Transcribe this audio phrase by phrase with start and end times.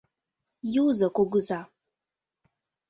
[0.83, 1.61] Юзо кугыза.